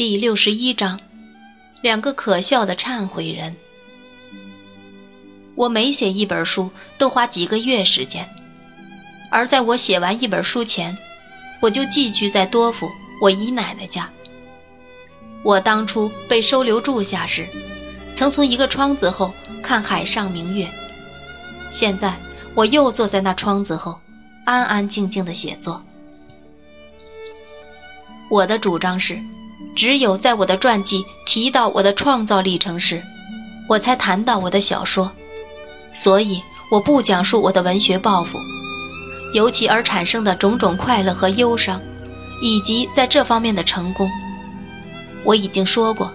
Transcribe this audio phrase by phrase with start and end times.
[0.00, 0.98] 第六十一章，
[1.82, 3.54] 两个可笑的忏悔人。
[5.54, 8.26] 我每写一本书都花几个月时间，
[9.30, 10.96] 而在我写完一本书前，
[11.60, 12.90] 我就寄居在多福
[13.20, 14.08] 我姨奶奶家。
[15.42, 17.46] 我当初被收留住下时，
[18.14, 20.66] 曾从一个窗子后看海上明月。
[21.68, 22.16] 现在
[22.54, 24.00] 我又坐在那窗子后，
[24.46, 25.84] 安安静静的写作。
[28.30, 29.20] 我的主张是。
[29.74, 33.02] 只有在我的传记提到我的创造历程时，
[33.68, 35.10] 我才谈到我的小说，
[35.92, 38.38] 所以我不讲述我的文学抱负，
[39.32, 41.80] 由其而产生的种种快乐和忧伤，
[42.42, 44.10] 以及在这方面的成功。
[45.24, 46.12] 我已经说过，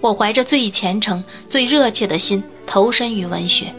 [0.00, 3.74] 我怀着最虔诚、最热切的心投身于文学，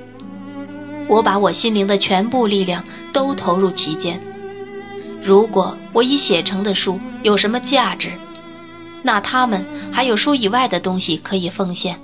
[1.08, 2.84] 我把我心灵的全部力量
[3.14, 4.20] 都投入其间。
[5.22, 8.12] 如果我已写成的书有什么价值，
[9.06, 12.02] 那他们还有书以外的东西可以奉献。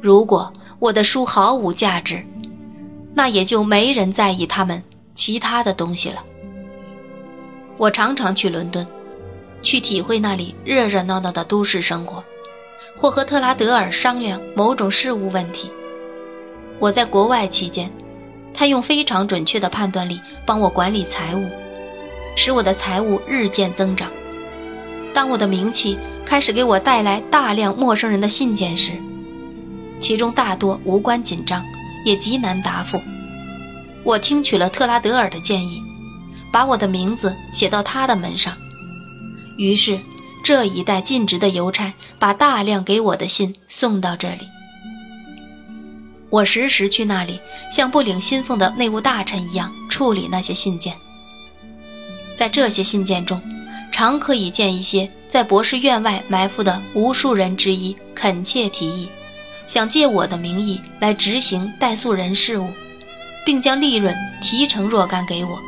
[0.00, 2.24] 如果我的书毫无价值，
[3.14, 4.82] 那也就没人在意他们
[5.14, 6.24] 其他的东西了。
[7.76, 8.86] 我常常去伦敦，
[9.60, 12.24] 去体会那里热热闹闹的都市生活，
[12.96, 15.70] 或和特拉德尔商量某种事务问题。
[16.78, 17.92] 我在国外期间，
[18.54, 21.46] 他用非常准确的判断力帮我管理财务，
[22.34, 24.10] 使我的财务日渐增长。
[25.16, 28.92] 当我的名气开始给我带来大量陌生人的信件时，
[29.98, 31.64] 其中大多无关紧张，
[32.04, 33.00] 也极难答复。
[34.04, 35.82] 我听取了特拉德尔的建议，
[36.52, 38.58] 把我的名字写到他的门上。
[39.56, 40.00] 于是，
[40.44, 44.46] 这一代尽职的邮差把大量给我的信送到这里。
[46.28, 47.40] 我时时去那里，
[47.72, 50.94] 像不领薪俸的内务大臣一样处理那些信件。
[52.36, 53.40] 在这些信件中。
[53.96, 59.08] 常可以见一些在博士院外埋伏的无数人之一恳切提议，
[59.66, 62.68] 想借我的名义来执行代诉人事务，
[63.46, 65.58] 并将利润提成若干给我。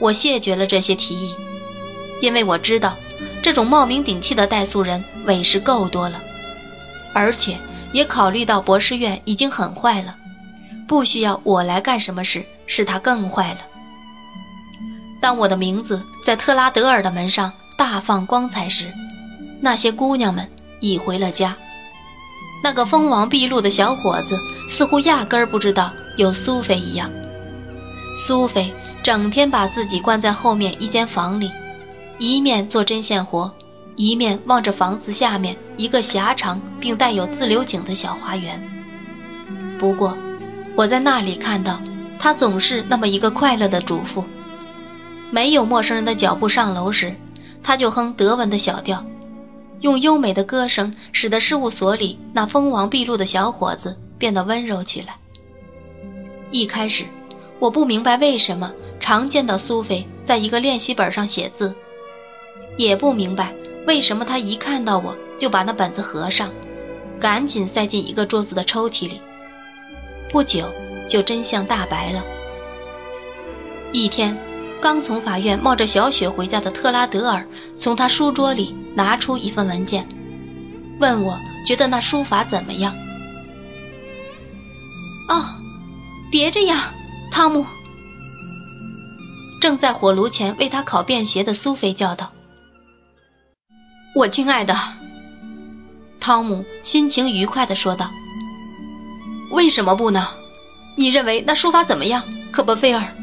[0.00, 1.32] 我谢绝了这些提议，
[2.20, 2.96] 因为我知道
[3.40, 6.20] 这种冒名顶替的代诉人委实够多了，
[7.12, 7.56] 而且
[7.92, 10.16] 也考虑到博士院已经很坏了，
[10.88, 13.60] 不需要我来干什么事使它更坏了。
[15.20, 18.92] 当我的名字在特拉德尔的门上大放光彩时，
[19.60, 20.48] 那些姑娘们
[20.80, 21.56] 已回了家。
[22.62, 24.38] 那个锋芒毕露的小伙子
[24.68, 27.10] 似乎压根儿不知道有苏菲一样。
[28.16, 28.72] 苏菲
[29.02, 31.50] 整天把自己关在后面一间房里，
[32.18, 33.54] 一面做针线活，
[33.96, 38.60] 一面望着房子下面一个狭长并带有自流井的小花园。
[39.78, 40.16] 不过，
[40.74, 41.80] 我在那里看到，
[42.18, 44.24] 她总是那么一个快乐的主妇。
[45.30, 47.14] 没有陌生人的脚步上楼时，
[47.62, 49.04] 他就哼德文的小调，
[49.80, 55.16] 用优美的歌声使得事务所里那锋芒毕露的小伙子变得温柔起来。
[56.50, 57.04] 一开始，
[57.60, 61.72] 我不明白为什么常见到苏菲在一个练习本上写字，
[62.76, 63.54] 也不明白
[63.86, 66.50] 为什么他一看到我就把那本子合上，
[67.20, 69.20] 赶紧塞进一个桌子的抽屉里。
[70.28, 70.66] 不久，
[71.08, 72.24] 就真相大白了。
[73.92, 74.36] 一天。
[74.80, 77.46] 刚从法院冒着小雪回家的特拉德尔，
[77.76, 80.08] 从他书桌里拿出一份文件，
[80.98, 82.96] 问我觉得那书法怎么样。
[85.28, 85.44] 哦，
[86.30, 86.78] 别这样，
[87.30, 87.66] 汤姆。
[89.60, 92.32] 正在火炉前为他烤便鞋的苏菲叫道
[94.16, 94.74] ：“我亲爱的。”
[96.18, 98.10] 汤姆心情愉快地说道
[99.52, 100.26] ：“为什么不呢？
[100.96, 103.14] 你认为那书法怎么样，科波菲尔？”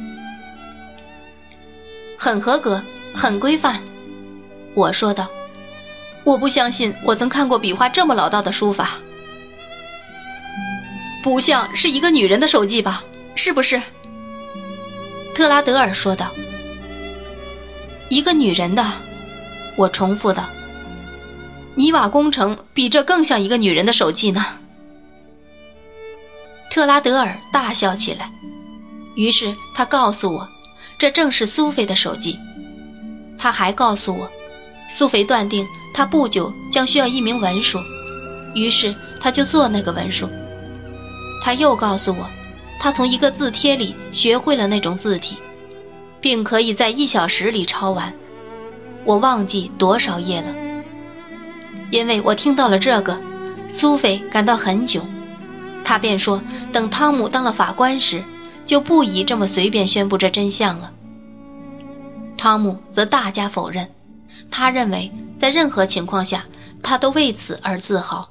[2.18, 2.84] 很合格，
[3.14, 3.80] 很规范，
[4.74, 5.30] 我说道。
[6.24, 8.98] 我不相信我曾看过笔画这么老道的书法，
[11.24, 13.04] 不像是一个女人的手迹吧？
[13.36, 13.82] 是不是？
[15.34, 16.32] 特拉德尔说道。
[18.10, 18.84] 一个女人的，
[19.78, 20.50] 我重复道。
[21.76, 24.44] 泥瓦工程比这更像一个女人的手迹呢。
[26.70, 28.32] 特拉德尔大笑起来，
[29.16, 30.50] 于是他告诉我。
[30.98, 32.40] 这正是苏菲的手机。
[33.38, 34.30] 他还告诉我，
[34.90, 37.78] 苏菲断定他不久将需要一名文书，
[38.56, 40.28] 于是他就做那个文书。
[41.44, 42.28] 他又告诉我，
[42.80, 45.38] 他从一个字帖里学会了那种字体，
[46.20, 48.14] 并可以在一小时里抄完。
[49.06, 50.56] 我忘记多少页了，
[51.92, 53.22] 因为我听到了这个，
[53.68, 55.06] 苏菲感到很久。
[55.84, 56.42] 他便说，
[56.74, 58.24] 等汤姆当了法官时。
[58.68, 60.92] 就不宜这么随便宣布这真相了。
[62.38, 63.90] 汤姆则大加否认，
[64.52, 66.46] 他认为在任何情况下，
[66.84, 68.30] 他都为此而自豪。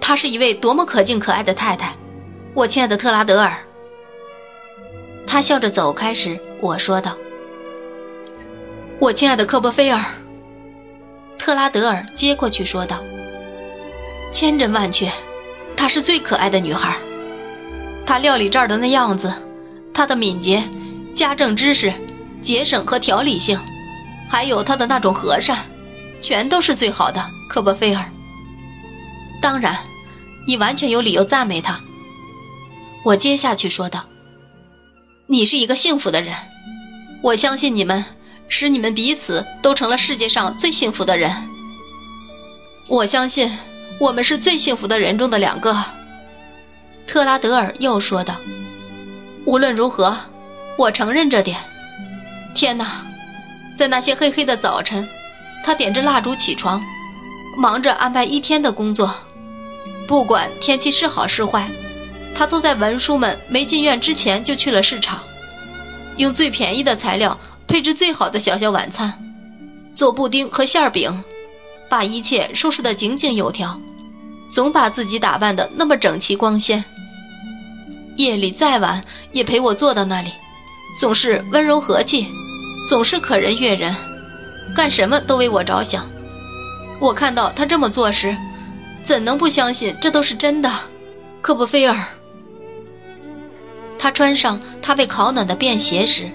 [0.00, 1.96] 她是一位多么可敬可爱的太太，
[2.54, 3.56] 我亲爱的特拉德尔。
[5.26, 7.16] 他笑着走开时，我说道
[9.00, 10.04] ：“我亲爱的科波菲尔。”
[11.38, 12.98] 特拉德尔接过去说道
[14.32, 15.10] ：“千真万确，
[15.76, 16.98] 她是最可爱的女孩。
[18.06, 19.32] 他料理这儿的那样子，
[19.94, 20.68] 他的敏捷、
[21.14, 21.92] 家政知识、
[22.42, 23.58] 节省和条理性，
[24.28, 25.64] 还有他的那种和善，
[26.20, 28.10] 全都是最好的。”科波菲尔。
[29.40, 29.78] 当然，
[30.46, 31.80] 你完全有理由赞美他。
[33.04, 34.04] 我接下去说道
[35.26, 36.34] ：“你是一个幸福的人，
[37.22, 38.04] 我相信你们。”
[38.48, 41.32] 使你们彼此都成了世界上最幸福的人。
[42.86, 43.50] 我相信
[43.98, 45.74] 我们是最幸福的人中的两个。
[47.06, 48.36] 特拉德尔又说道
[49.44, 50.16] ：“无论如何，
[50.78, 51.58] 我承认这点。
[52.54, 53.06] 天哪，
[53.76, 55.08] 在那些黑黑的早晨，
[55.64, 56.82] 他点着蜡烛起床，
[57.56, 59.14] 忙着安排一天的工作。
[60.06, 61.70] 不管天气是好是坏，
[62.34, 65.20] 他都在文书们没进院之前就去了市场，
[66.16, 67.38] 用最便宜的材料。”
[67.68, 69.14] 配置最好的小小晚餐，
[69.94, 71.24] 做布丁和馅饼，
[71.88, 73.80] 把一切收拾得井井有条，
[74.50, 76.84] 总把自己打扮得那么整齐光鲜。
[78.16, 80.30] 夜里再晚也陪我坐到那里，
[81.00, 82.26] 总是温柔和气，
[82.88, 83.94] 总是可人悦人，
[84.74, 86.08] 干什么都为我着想。
[87.00, 88.36] 我看到他这么做时，
[89.02, 90.70] 怎能不相信这都是真的？
[91.40, 92.06] 科布菲尔，
[93.98, 96.30] 他穿上他被烤暖的便鞋时。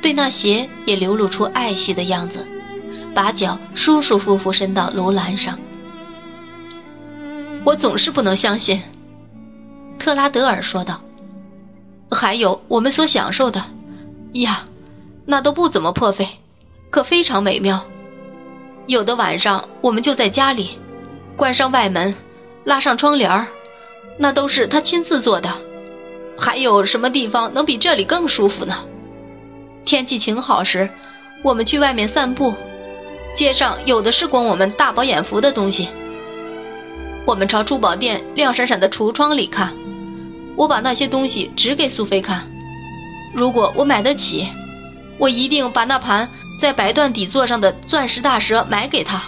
[0.00, 2.44] 对那鞋也流露出爱惜的样子，
[3.14, 5.56] 把脚舒舒服服伸到炉栏上。
[7.62, 8.82] 我总是不能相信，
[10.02, 11.00] 克拉德尔说道。
[12.10, 13.62] 还有我们所享受的，
[14.32, 14.64] 呀，
[15.24, 16.28] 那都不怎么破费，
[16.90, 17.84] 可非常美妙。
[18.86, 20.80] 有的晚上我们就在家里，
[21.36, 22.16] 关上外门，
[22.64, 23.46] 拉上窗帘儿，
[24.18, 25.48] 那都是他亲自做的。
[26.36, 28.84] 还有什么地方能比这里更舒服呢？
[29.84, 30.90] 天气晴好时，
[31.44, 32.52] 我们去外面散步，
[33.36, 35.88] 街上有的是供我们大饱眼福的东西。
[37.24, 39.72] 我们朝珠宝店亮闪闪的橱窗里看，
[40.56, 42.50] 我把那些东西指给苏菲看。
[43.34, 44.46] 如果我买得起，
[45.18, 46.28] 我一定把那盘
[46.60, 49.22] 在白缎底座上的钻石大蛇买给她。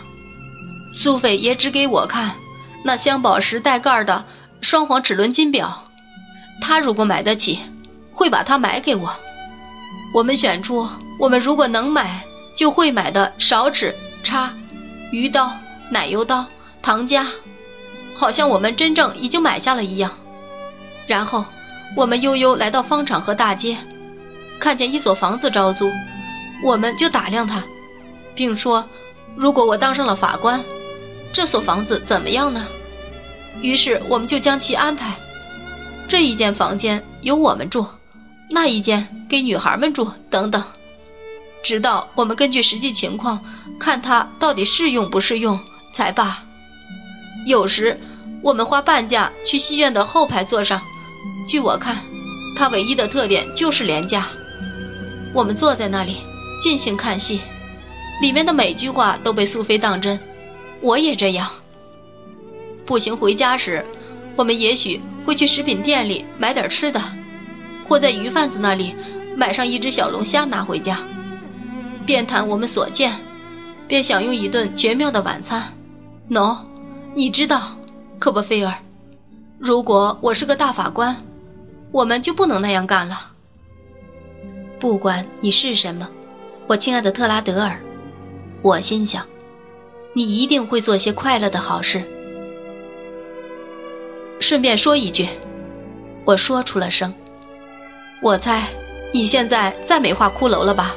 [0.93, 2.37] 苏菲也指给我看
[2.85, 4.25] 那镶宝石带盖的
[4.61, 5.85] 双黄齿轮金表，
[6.61, 7.59] 她如果买得起，
[8.13, 9.17] 会把它买给我。
[10.15, 10.89] 我们选出
[11.19, 12.25] 我们如果能买
[12.55, 14.55] 就会买的勺齿、叉、
[15.11, 15.51] 鱼刀、
[15.91, 16.47] 奶油刀、
[16.83, 17.27] 糖夹，
[18.15, 20.13] 好像我们真正已经买下了一样。
[21.07, 21.45] 然后
[21.97, 23.77] 我们悠悠来到方场和大街，
[24.59, 25.91] 看见一所房子招租，
[26.63, 27.63] 我们就打量它，
[28.35, 28.89] 并说
[29.37, 30.65] ：“如果我当上了法官，
[31.33, 32.67] 这所房子怎么样呢？”
[33.63, 35.15] 于是我们就将其安排。
[36.09, 37.87] 这一间房间由我们住。
[38.51, 40.63] 那一间给女孩们住，等等，
[41.63, 43.43] 直到我们根据实际情况
[43.81, 45.59] 看它到底适用不适用
[45.91, 46.45] 才罢。
[47.47, 47.99] 有时
[48.43, 50.83] 我们花半价去戏院的后排座上，
[51.47, 51.99] 据我看，
[52.57, 54.29] 它唯一的特点就是廉价。
[55.35, 56.19] 我们坐在那里
[56.63, 57.41] 尽兴看戏，
[58.21, 60.19] 里面的每句话都被苏菲当真，
[60.81, 61.51] 我也这样。
[62.87, 63.85] 步行回家时，
[64.37, 67.03] 我们也许会去食品店里买点吃的。
[67.87, 68.95] 或在鱼贩子那里
[69.37, 70.99] 买上一只小龙虾拿回家，
[72.07, 73.13] 便谈我们所见，
[73.87, 75.73] 便享用一顿绝妙的晚餐。
[76.31, 76.57] 喏，
[77.15, 77.77] 你知道，
[78.19, 78.75] 科波菲尔，
[79.59, 81.17] 如果我是个大法官，
[81.91, 83.33] 我们就不能那样干了。
[84.79, 86.09] 不管你是什么，
[86.67, 87.81] 我亲爱的特拉德尔，
[88.63, 89.27] 我心想，
[90.13, 92.03] 你一定会做些快乐的好事。
[94.41, 95.29] 顺便说一句，
[96.25, 97.15] 我说出了声。
[98.21, 98.65] 我猜，
[99.13, 100.95] 你现在再没画骷髅了吧？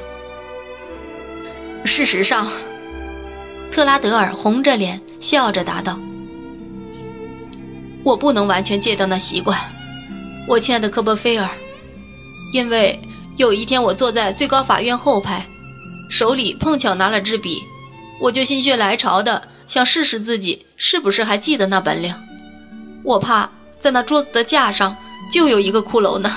[1.85, 2.49] 事实上，
[3.71, 5.97] 特拉德尔红着脸笑着答道
[8.07, 9.59] ：“我不能完全戒掉那习惯，
[10.47, 11.49] 我亲爱的科波菲尔，
[12.53, 13.01] 因为
[13.35, 15.45] 有一天我坐在最高法院后排，
[16.09, 17.61] 手里碰巧拿了支笔，
[18.21, 22.15] 我就心血来潮的想试试自己是不是还记得那本领。
[23.03, 24.95] 我怕在那桌子的架上
[25.33, 26.31] 就有一个骷髅呢。”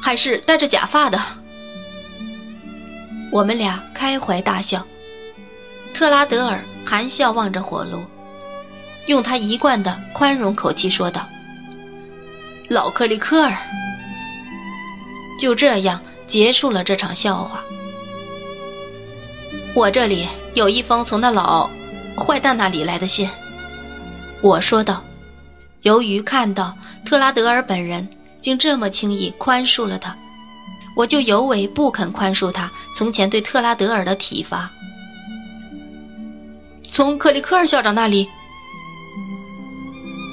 [0.00, 1.20] 还是戴着假发的。
[3.32, 4.86] 我们俩开怀大笑。
[5.92, 8.04] 特拉德尔含笑望着火炉，
[9.06, 11.28] 用他一贯的宽容口气说道
[12.68, 13.56] ：“老克里科尔。”
[15.40, 17.62] 就这样结束了这场笑话。
[19.74, 21.70] 我这里有一封从那老
[22.16, 23.28] 坏蛋那里来的信。
[24.40, 25.04] 我说道。
[25.82, 26.76] 由于看到
[27.06, 28.10] 特拉德尔本人
[28.42, 30.14] 竟这么轻易宽恕了他，
[30.94, 34.70] 我就尤为不肯宽恕他从前对特拉德尔的体罚。
[36.82, 38.28] 从克里科尔校长那里，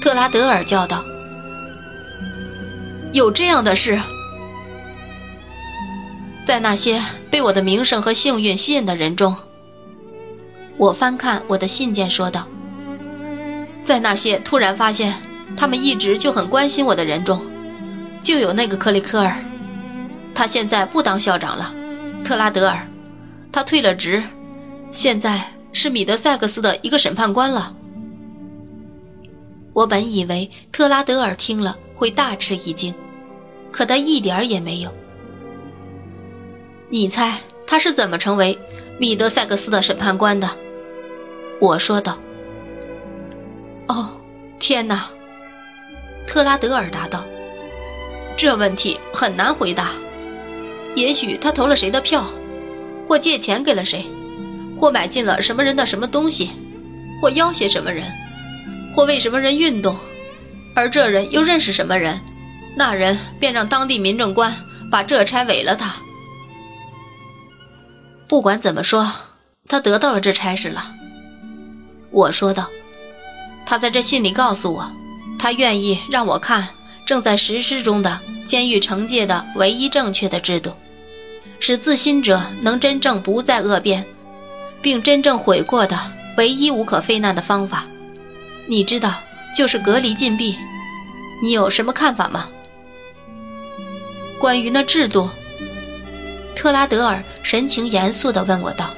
[0.00, 1.04] 特拉德尔叫道
[3.12, 4.00] ：“有这样的事，
[6.44, 9.36] 在那些被我的名声和幸运吸引的人中。”
[10.78, 12.46] 我翻看我的信件，说道
[13.82, 15.14] ：“在那些突然发现。”
[15.56, 17.40] 他们一直就很关心我的人中，
[18.22, 19.42] 就有那个克里科尔，
[20.34, 21.74] 他现在不当校长了，
[22.22, 22.86] 特拉德尔，
[23.50, 24.22] 他退了职，
[24.92, 27.74] 现在是米德塞克斯的一个审判官了。
[29.78, 32.92] 我本以为特拉德尔听了会大吃一惊，
[33.70, 34.92] 可他一点也没有。
[36.88, 38.58] 你猜他是怎么成为
[38.98, 40.50] 米德塞克斯的审判官的？
[41.60, 42.18] 我说道。
[43.86, 44.20] 哦，
[44.58, 45.10] 天哪！
[46.26, 47.22] 特拉德尔答道
[48.36, 49.92] ：“这问题很难回答。
[50.96, 52.26] 也许他投了谁的票，
[53.06, 54.04] 或借钱给了谁，
[54.76, 56.50] 或买进了什么人的什么东西，
[57.22, 58.04] 或要挟什么人，
[58.94, 59.96] 或为什么人运动，
[60.74, 62.20] 而这人又认识什么人，
[62.76, 64.54] 那人便让当地民政官
[64.90, 65.96] 把这差委了他。
[68.28, 69.12] 不管怎么说，
[69.68, 70.94] 他得到了这差事了。”
[72.10, 72.68] 我说道
[73.66, 74.90] ：“他在这信里告诉我。”
[75.38, 76.70] 他愿意让我看
[77.06, 80.72] 正在实施中的监狱惩戒的唯一正确的制度，
[81.60, 84.04] 使自新者能真正不再恶变，
[84.82, 85.96] 并真正悔过的
[86.36, 87.84] 唯一无可非难的方法，
[88.68, 89.22] 你知道，
[89.56, 90.54] 就是隔离禁闭。
[91.42, 92.48] 你有什么看法吗？
[94.38, 95.30] 关于那制度，
[96.54, 98.94] 特拉德尔神情严肃地问我道：“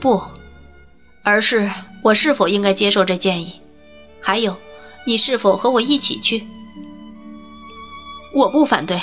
[0.00, 0.20] 不，
[1.22, 1.70] 而是
[2.02, 3.60] 我是否应该接受这建议？”
[4.20, 4.56] 还有，
[5.06, 6.46] 你是否和我一起去？
[8.34, 9.00] 我不反对，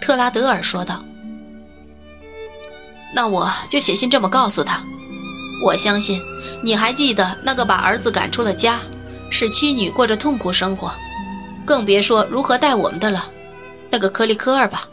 [0.00, 1.04] 特拉德尔说道。
[3.14, 4.84] 那我就写信这么告诉他。
[5.64, 6.20] 我相信
[6.62, 8.80] 你还记得那个把儿子赶出了家，
[9.30, 10.92] 使妻女过着痛苦生活，
[11.64, 13.26] 更别说如何待我们的了，
[13.90, 14.88] 那个克里科尔吧。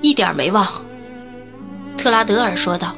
[0.00, 0.66] 一点没忘，
[1.98, 2.94] 特拉德尔说道。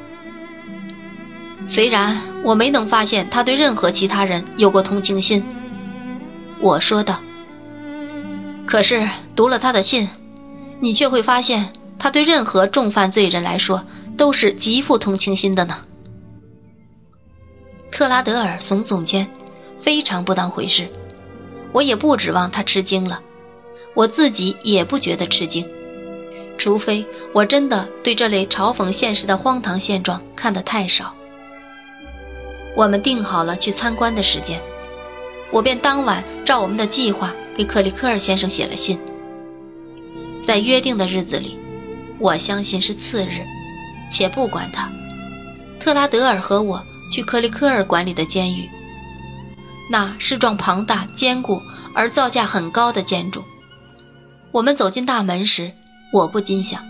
[1.65, 5.43] 虽然我没能发现他对任何其他人有过同情心，
[6.59, 7.19] 我说道。
[8.65, 10.09] 可是读了他的信，
[10.79, 13.83] 你却会发现他对任何重犯罪人来说
[14.15, 15.77] 都是极富同情心的呢。
[17.99, 19.27] 特拉德尔耸耸肩，
[19.77, 20.87] 非常不当回事。
[21.73, 23.19] 我也不指望他吃惊了，
[23.93, 25.67] 我自己也不觉得吃惊，
[26.57, 31.13] 除非我真的对这类嘲讽现实的荒唐现状看得太少。
[32.73, 34.61] 我们定好了去参观的时间，
[35.51, 38.97] 我便当晚照我们的计划给克里科尔先生写了信。
[40.45, 41.59] 在约定的日子里，
[42.17, 43.41] 我相信是次日，
[44.09, 44.89] 且不管他，
[45.81, 48.69] 特拉德尔和我去克里科尔管理的监狱。
[49.91, 51.61] 那是幢庞大、坚固
[51.95, 53.43] 而造价很高的建筑。
[54.51, 55.71] 我们走进大门时，
[56.13, 56.85] 我不禁想：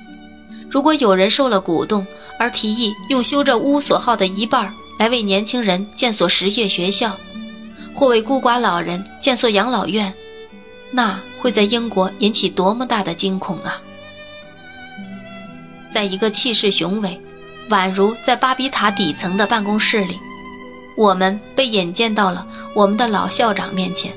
[0.69, 2.05] 如果有人受了鼓动
[2.37, 7.17] 而提议用修这屋所耗的一半来为年轻人建所实业学校，
[7.95, 10.13] 或为孤寡老人建所养老院，
[10.91, 13.81] 那会在英国引起多么大的惊恐啊！
[15.89, 17.21] 在一个气势雄伟、
[17.69, 20.19] 宛如在巴比塔底层的办公室里，
[20.97, 24.11] 我们被引荐到了我们的老校长面前。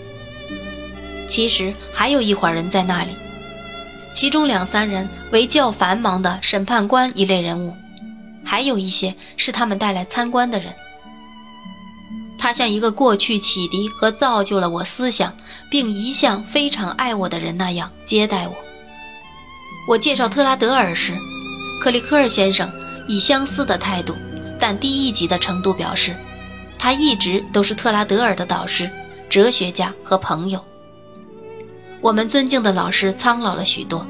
[1.29, 3.13] 其实还有一伙人在那里，
[4.15, 7.75] 其中两三人为较繁忙的审判官一类人物。
[8.45, 10.75] 还有一些是他们带来参观的人。
[12.39, 15.37] 他像一个过去启迪和造就了我思想，
[15.71, 18.55] 并一向非常爱我的人那样接待我。
[19.89, 21.17] 我介绍特拉德尔时，
[21.81, 22.69] 克里科尔先生
[23.09, 24.15] 以相似的态度，
[24.59, 26.17] 但低一级的程度表示，
[26.79, 28.91] 他一直都是特拉德尔的导师、
[29.29, 30.65] 哲学家和朋友。
[32.01, 34.07] 我们尊敬的老师苍老了许多，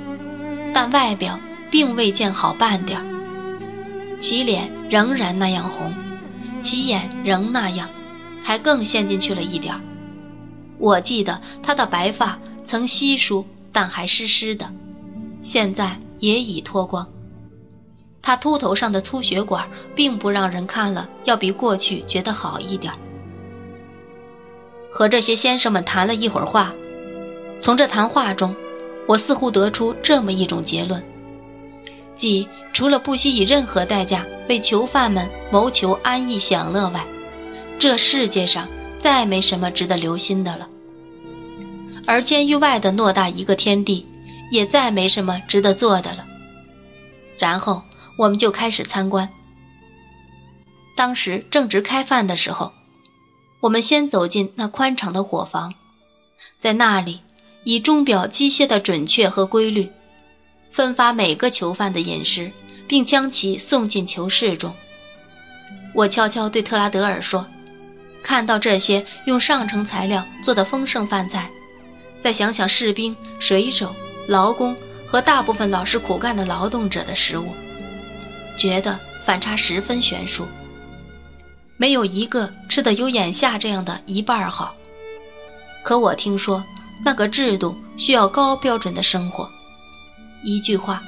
[0.73, 1.39] 但外表
[1.71, 3.05] 并未见好半点儿。
[4.21, 5.95] 其脸仍然那样红，
[6.61, 7.91] 其眼仍那样，
[8.43, 9.81] 还更陷进去了一点儿。
[10.79, 14.71] 我记得他的白发曾稀疏，但还湿湿的，
[15.43, 17.09] 现在也已脱光。
[18.23, 22.93] 他秃头上的粗血管并不让人看了要比过去觉得好一点。
[24.91, 26.73] 和这些先生们谈了一会儿话，
[27.61, 28.55] 从这谈话中，
[29.07, 31.03] 我似乎得出这么一种结论。
[32.15, 37.05] 即除了不惜以任何代价为囚犯们谋求安逸享乐外，
[37.79, 38.69] 这世界上
[39.01, 40.69] 再没什么值得留心的了。
[42.07, 44.07] 而监狱外的偌大一个天地，
[44.51, 46.27] 也再没什么值得做的了。
[47.39, 47.83] 然后
[48.17, 49.29] 我们就开始参观。
[50.97, 52.73] 当时正值开饭的时候，
[53.61, 55.75] 我们先走进那宽敞的伙房，
[56.61, 57.21] 在那里
[57.65, 59.91] 以钟表机械的准确和规律。
[60.71, 62.51] 分发每个囚犯的饮食，
[62.89, 64.75] 并将其送进囚室中。
[65.95, 67.47] 我悄悄对特拉德尔说
[68.25, 71.51] ：“看到这些用上乘材料做的丰盛饭菜，
[72.21, 73.95] 再想想士兵、水手、
[74.27, 74.75] 劳工
[75.07, 77.55] 和大部分老实苦干的劳动者的食物，
[78.57, 80.47] 觉得反差十分悬殊。
[81.77, 84.75] 没有一个吃的有眼下这样的一半好。
[85.83, 86.63] 可我听说，
[87.05, 89.51] 那个制度需要高标准的生活。”
[90.45, 91.03] 一句话，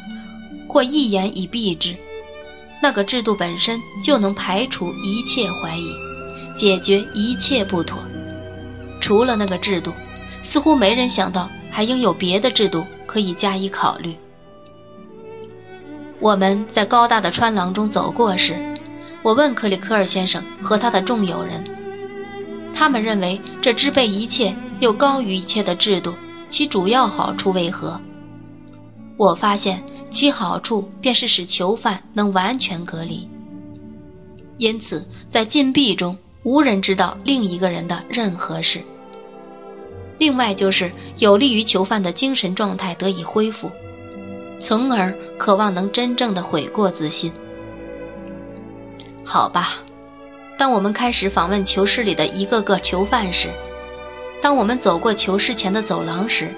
[0.68, 1.96] 或一言以蔽之，
[2.82, 5.94] 那个制度本身就能排除一切怀疑，
[6.56, 7.98] 解决一切不妥。
[9.00, 9.92] 除了那个制度，
[10.42, 14.16] 似乎没人想到还应有别的制度可以加以考虑。
[16.20, 18.56] 我们在高大的穿廊中走过时，
[19.22, 21.64] 我问克里科尔先生和他的众友人，
[22.72, 26.14] 他们认为这支配一切又高于一切的制度，
[26.48, 28.00] 其主要好处为何？
[29.16, 33.28] 我发现其好处便是使囚犯能完全隔离，
[34.56, 38.80] 因此在禁闭中无人知道另一个人的任何事。
[40.18, 43.70] 另外就是有利于囚犯的精神状态得以恢复，
[44.64, 47.30] 从而渴望能真正的悔过自新。
[49.22, 49.74] 好吧，
[50.58, 53.50] 当我们开始访问囚室里的一个个囚犯时，
[54.40, 56.48] 当我们走过囚室前的走廊时，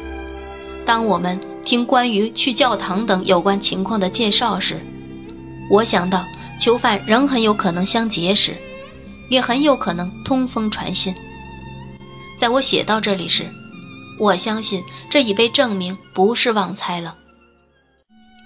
[0.84, 1.40] 当我们。
[1.66, 4.78] 听关于去教堂等有关情况的介绍时，
[5.68, 6.24] 我想到
[6.60, 8.54] 囚犯仍很有可能相结识，
[9.28, 11.12] 也很有可能通风传信。
[12.38, 13.46] 在我写到这里时，
[14.20, 17.16] 我相信这已被证明不是妄猜了。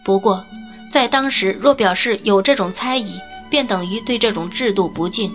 [0.05, 0.45] 不过，
[0.91, 5.33] 在当时若表示有这种猜疑，便等于对这种制度不敬，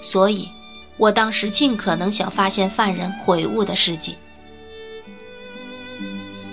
[0.00, 0.48] 所以
[0.96, 4.16] 我当时尽可能想发现犯人悔悟的事迹。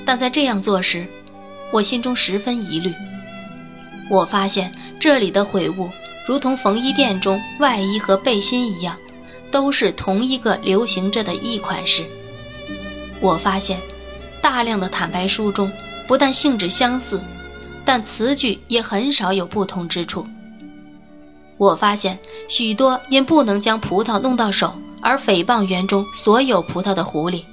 [0.06, 1.08] 但在这样做时，
[1.72, 2.94] 我心中十分疑虑。
[4.10, 5.90] 我发现这里的悔悟，
[6.28, 8.98] 如同缝衣店中外衣和背心一样，
[9.50, 12.06] 都是同一个流行着的一款式。
[13.20, 13.80] 我发现
[14.42, 15.72] 大量的坦白书中，
[16.08, 17.22] 不但性质相似，
[17.86, 20.28] 但词句也很少有不同之处。
[21.58, 27.44] 我发现许多因不能将葡萄弄到手而诽谤园中所有葡萄的狐狸，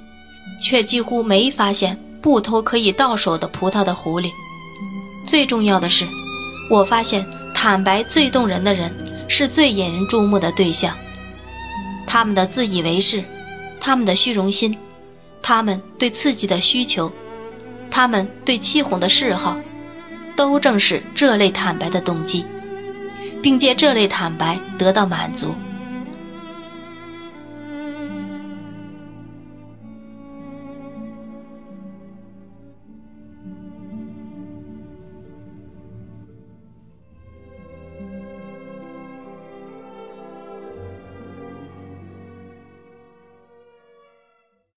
[0.61, 1.99] 却几乎没发现。
[2.23, 4.31] 不偷可以到手的葡萄的狐狸。
[5.27, 6.07] 最重要的是，
[6.69, 8.95] 我发现坦白最动人的人
[9.27, 10.95] 是最引人注目的对象。
[12.07, 13.25] 他们的自以为是，
[13.81, 14.77] 他们的虚荣心，
[15.41, 17.11] 他们对刺激的需求，
[17.93, 19.55] 他们对欺哄的嗜好，
[20.35, 22.43] 都正是这类坦白的动机，
[23.43, 25.53] 并借这类坦白得到满足。